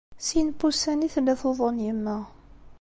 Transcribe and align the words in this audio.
Sin 0.25 0.45
n 0.51 0.55
wussan 0.59 1.05
i 1.07 1.09
tella 1.13 1.33
tuḍen 1.41 1.77
yemma. 1.85 2.17